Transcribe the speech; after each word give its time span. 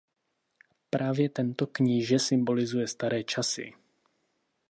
Právě 0.89 1.29
tento 1.29 1.67
kníže 1.67 2.19
symbolizuje 2.19 2.87
staré 2.87 3.23
časy. 3.23 3.73